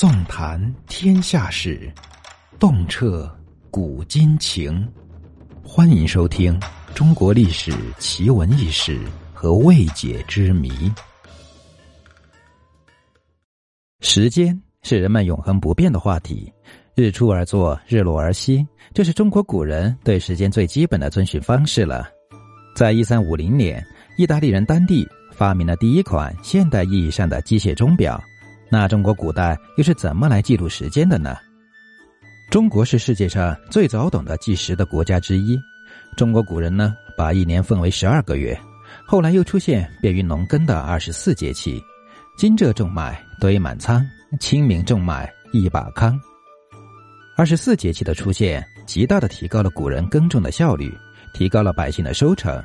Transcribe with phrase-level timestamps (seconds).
[0.00, 1.92] 纵谈天下事，
[2.58, 3.30] 洞彻
[3.70, 4.90] 古今情。
[5.62, 6.58] 欢迎收听
[6.94, 8.98] 《中国历史奇闻异事
[9.34, 10.70] 和未解之谜》。
[14.00, 16.50] 时间是人们永恒不变的话题，
[16.94, 22.08] 日出而作，日落而息，这是中国古人对时间最基本的遵循方式了。
[22.74, 23.86] 在一三五零年，
[24.16, 28.18] 意大利人丹蒂发明了第一款现代意义上的机械钟表。
[28.70, 31.36] 那中国古代又是怎么来记录时间的呢？
[32.50, 35.58] 中国是世界上最早懂得计时的国家之一。
[36.16, 38.58] 中国古人呢，把一年分为十二个月，
[39.04, 41.82] 后来又出现便于农耕的二十四节气：
[42.36, 44.00] 惊蛰种麦，堆满仓；
[44.38, 46.18] 清明种麦，一把糠。
[47.36, 50.96] 二十四节气的出现，极大的提高了古人耕种的效率，
[51.32, 52.62] 提高了百姓的收成。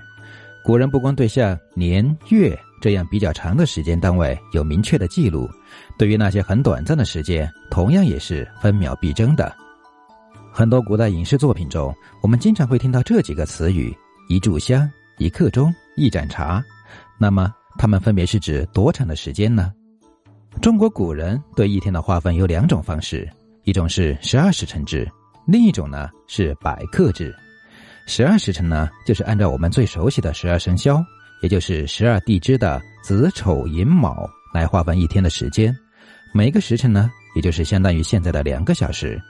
[0.64, 5.50] 古人不光对象年月这样比较长的时间单位有明确的记录，
[5.98, 9.56] 对于那些很短暂的时间，同样也是分秒必争的。
[10.52, 13.96] 很多古代影视作品中，我们经常会听到这几个词语：
[14.30, 16.64] 一炷香、一刻钟、一盏茶。
[17.18, 19.74] 那么，它们分别是指多长的时间呢？
[20.62, 23.30] 中国古人对一天的划分有两种方式，
[23.64, 25.06] 一种是十二时辰制，
[25.46, 27.36] 另一种呢是百刻制。
[28.08, 31.04] 十二时辰呢，就是按照我们最熟悉的十二生肖，
[31.46, 35.72] 也就是十二地支的子丑寅卯来划分一天的时间。
[36.34, 39.22] 每个时辰呢，也就是相当于现在的两个小时。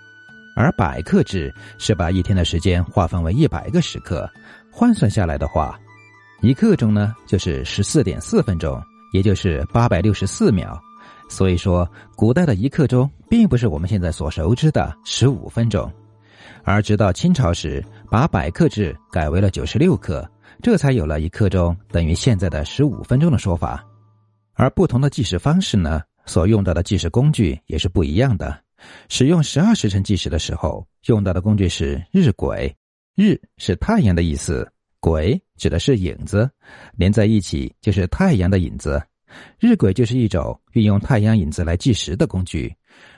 [0.56, 4.30] 而百刻制是把一天的时间划分为一百个时刻，
[4.72, 5.78] 换算下来的话，
[6.42, 10.82] 一刻钟呢就是十四点四分钟，也就是八百六十四秒。
[11.28, 15.92] 所以说，古代的一刻钟并不是我们现在所熟知的十五分钟。
[16.64, 20.26] 而直到清朝时，把百刻制改为了九十六克，
[20.62, 23.86] 这才有了一刻钟等于现在的十五分钟的说法。
[24.54, 28.58] 而不同的计时方式呢，所用到的计时工具也是不一样的。
[29.10, 32.74] 使用十二时辰计时的时候，用到的工具是日晷。
[33.16, 34.70] 日是太阳的意思，
[35.02, 36.50] 晷指的是影子，
[36.96, 39.02] 连在一起就是太阳的影子。
[39.60, 42.74] 日晷就是一种运用太阳影子来计时的工具。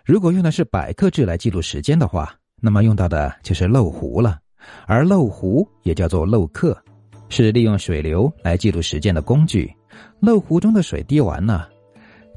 [0.06, 2.34] 如果用的是百刻制来记录时间的话。
[2.60, 4.40] 那么用到的就是漏壶了，
[4.88, 6.76] 而漏壶也叫做漏刻，
[7.30, 9.72] 是利用水流来记录时间的工具。
[10.20, 11.70] 漏壶中的水滴完了，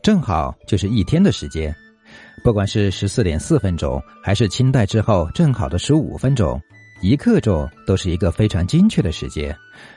[0.03, 1.75] 正好就是一天的时间。
[2.43, 6.61] 不管是十四点四分钟，还是清代之后正好的十五分钟，
[7.03, 9.55] 一刻钟都是一个非常精确的时间。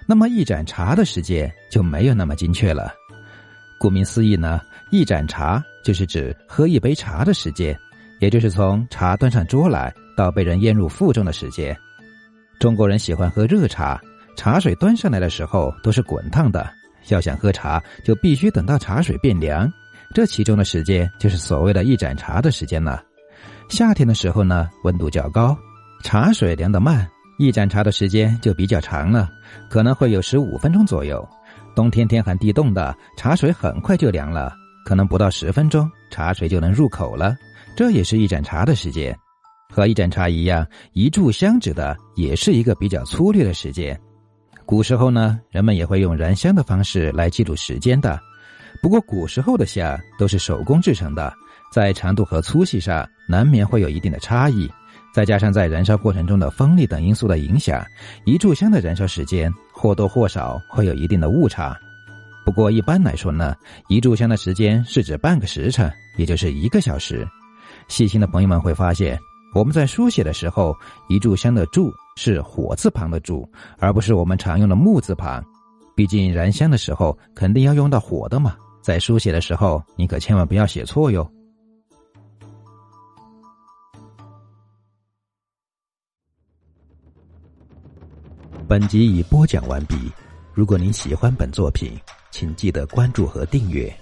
[0.08, 2.94] 那么一盏茶的时间就没有那么精确了。
[3.80, 4.62] 顾名思义呢，
[4.92, 7.78] 一盏茶就是指喝一杯茶的时间，
[8.20, 9.94] 也就是从茶端上桌来。
[10.16, 11.76] 到被人咽入腹中的时间，
[12.60, 14.00] 中国人喜欢喝热茶，
[14.36, 16.70] 茶水端上来的时候都是滚烫的。
[17.10, 19.70] 要想喝茶，就必须等到茶水变凉，
[20.14, 23.04] 这其中的时间就是所谓的一盏茶的时间了。
[23.70, 25.58] 夏天的时候呢，温度较高，
[26.04, 27.06] 茶水凉得慢，
[27.38, 29.30] 一盏茶的时间就比较长了，
[29.70, 31.28] 可能会有十五分钟左右。
[31.76, 34.54] 冬天天寒地冻的，茶水很快就凉了，
[34.86, 37.36] 可能不到十分钟，茶水就能入口了，
[37.76, 39.14] 这也是一盏茶的时间。
[39.70, 44.00] 和一盏茶一样，一炷香指的也是一个比较粗略的时间。
[44.66, 48.20] 古时候呢，人们也会用燃香的方式来记录时间的。
[48.82, 51.34] 不过，古时候的香都是手工制成的，
[51.72, 54.70] 在长度和粗细上难免会有一定的差异。
[55.14, 57.86] 再加上在燃烧过程中的风力等因素的影响，
[58.26, 61.78] 一炷香的燃烧时间或多或少会有一定的误差。
[62.44, 63.56] 不过，一般来说呢，
[63.90, 67.28] 一炷香的时间是指半个时辰，也就是一个小时。
[67.88, 69.20] 细心的朋友们会发现。
[69.56, 70.76] 我们在书写的时候，
[71.08, 73.48] 一炷香的“炷”是火字旁的“炷”，
[73.80, 75.44] 而不是我们常用的木字旁。
[75.96, 81.30] 毕竟燃香的时候肯定要用到火的嘛，在书写的时候你可千万不要写错哟。
[88.68, 89.96] 本集已播讲完毕，
[90.54, 91.92] 如果您喜欢本作品，
[92.32, 93.94] 请记得关注和订阅。